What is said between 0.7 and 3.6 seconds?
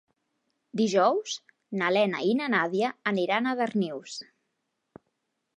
Dijous na Lena i na Nàdia aniran a